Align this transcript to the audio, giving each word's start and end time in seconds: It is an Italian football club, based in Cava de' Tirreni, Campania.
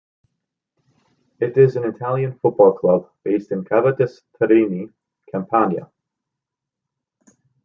It 1.39 1.59
is 1.59 1.75
an 1.75 1.83
Italian 1.83 2.33
football 2.39 2.73
club, 2.73 3.11
based 3.23 3.51
in 3.51 3.63
Cava 3.63 3.95
de' 3.95 4.07
Tirreni, 4.41 4.91
Campania. 5.31 5.91